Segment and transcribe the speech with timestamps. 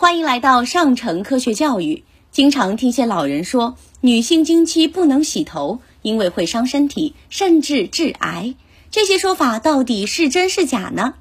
[0.00, 2.04] 欢迎来到上城科学教育。
[2.30, 8.54] 经常听些老人说，女性经期不能洗头，因为会伤身体，甚至致癌。
[8.92, 11.14] 这些说法到底是真是假呢？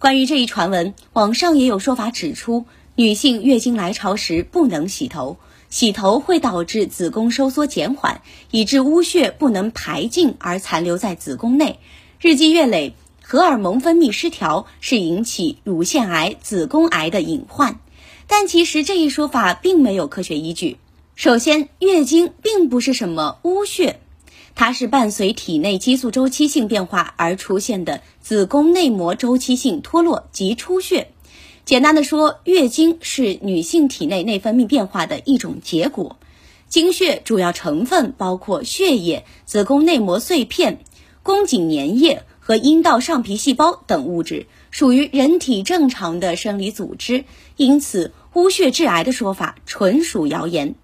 [0.00, 2.64] 关于这一传闻，网上也有说法指出，
[2.96, 5.36] 女性月经来潮时不能洗头，
[5.70, 8.20] 洗头会导致子宫收缩减缓，
[8.50, 11.78] 以致污血不能排尽而残留在子宫内，
[12.18, 17.78] 日积月累，荷尔蒙分泌失调是引起乳腺癌、子宫癌的隐患。
[18.26, 20.78] 但其实这一说法并没有科学依据。
[21.14, 24.00] 首先，月经并不是什么污血，
[24.54, 31.08] 它是伴随体内激素周期性变化而出现的子宫内膜周期性脱落及出血。
[31.64, 36.18] 简单的说，月经是女性体内内分泌变化的一种结果。
[36.68, 40.80] 经血主要成分包括血液、子宫内膜碎片、
[41.22, 44.46] 宫颈粘液和阴道上皮细胞等物质。
[44.70, 47.24] 属于人体正常的生理组织，
[47.56, 50.74] 因此污血致癌的说法纯属谣言。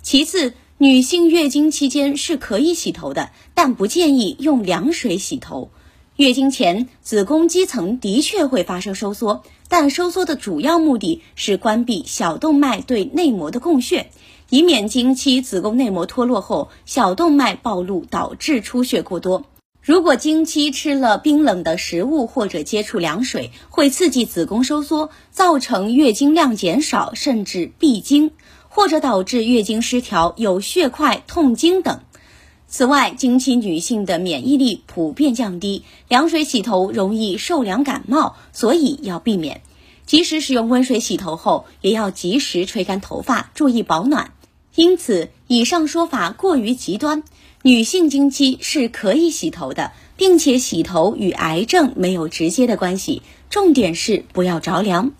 [0.00, 5.70] 其次，女性月经期间是可以洗头的，但不建议用凉水洗头。
[6.14, 14.10] 月经前，子宫肌层的确会发生收缩，但收缩的主要目的是关闭小动脉对内膜的供血，
[14.50, 19.46] 以免经期子宫内膜脱落后小动脉暴露导致出血过多。
[19.82, 28.30] 如果经期吃了冰冷的食物或者接触凉水，会刺激子宫收缩，造成月经量减少，甚至闭经，
[28.68, 31.98] 或者导致月经失调、有血块、痛经等。
[32.68, 39.62] 此外，经期女性的免疫力普遍降低，凉水洗头容易受凉感冒，所以要避免。
[40.06, 44.30] 即使使用温水洗头后，也要及时吹干头发，注意保暖。
[44.76, 47.24] 因此，以上说法过于极端。
[47.64, 53.22] 女性经期是可以洗头的，并且洗头与癌症没有直接的关系。
[53.50, 55.12] 重点是不要着凉。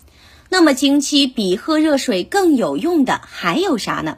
[0.49, 4.17] 那么，经期比喝热水更有用的还有啥呢？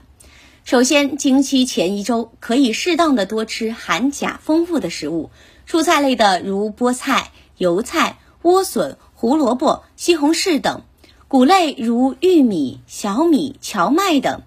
[0.63, 5.29] 首先，经期前一周可以适当的多吃含钾丰富的食物，
[5.69, 10.81] 蔬菜类的如菠菜、油菜、莴笋、胡萝卜、西红柿等；
[11.27, 14.39] 谷类如玉米、小米、荞麦等；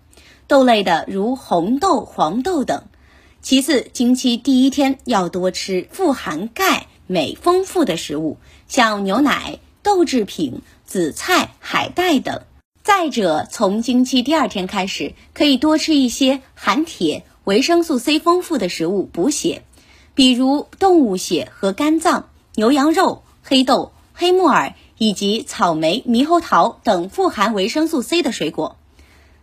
[0.49, 2.83] 豆类的如红豆、黄豆等。
[3.49, 8.37] 其次，经期第一天要多吃富含钙、镁丰富的食物，
[8.69, 12.43] 像牛奶、豆制品、紫菜、海带等。
[12.83, 19.63] 再者，从经期第二天开始，可以多吃一些含铁、维生素 C 丰富的食物补血，
[20.15, 28.77] 比如动物血和肝脏、牛羊肉、黑豆、黑木耳以及草莓、猕猴桃等富含维生素 C 的水果。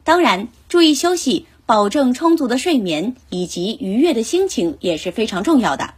[0.04, 1.48] 当然，注意休息。
[1.68, 5.96] 保证充足的睡眠以及愉悦的心情也是非常重要的。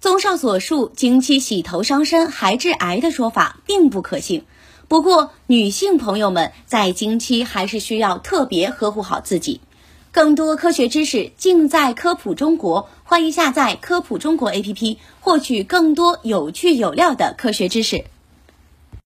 [0.00, 4.44] 综上所述，经期洗头伤身还致癌的说法并不可信。
[4.86, 9.60] 不过，女性朋友们在经期还是需要特别呵护好自己。
[10.12, 18.04] 更多科学知识尽在科普中国，欢迎下载科普中国 APP，获取更多有趣有料的科学知识。